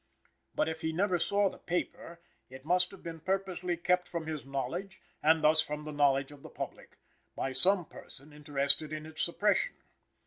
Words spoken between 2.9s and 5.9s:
been purposely kept from his knowledge, and thus from